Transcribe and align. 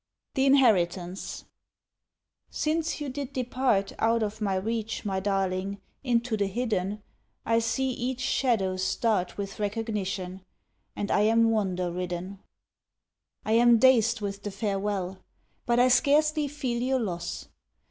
THE 0.33 0.47
INHERITANCE 0.47 1.45
SINCE 2.49 3.01
you 3.01 3.09
did 3.09 3.33
depart 3.33 3.93
Out 3.99 4.23
of 4.23 4.41
my 4.41 4.55
reach, 4.55 5.05
my 5.05 5.19
darling, 5.19 5.79
Into 6.03 6.35
the 6.35 6.47
hidden, 6.47 7.03
I 7.45 7.59
see 7.59 7.91
each 7.91 8.19
shadow 8.19 8.77
start 8.77 9.37
With 9.37 9.59
recognition, 9.59 10.41
and 10.95 11.11
I 11.11 11.19
Am 11.21 11.51
wonder 11.51 11.91
ridden. 11.91 12.39
I 13.45 13.51
am 13.51 13.77
dazed 13.77 14.21
with 14.21 14.41
the 14.41 14.49
farewell, 14.49 15.19
But 15.67 15.79
I 15.79 15.87
scarcely 15.87 16.47
feel 16.47 16.81
your 16.81 16.99
loss. 16.99 17.49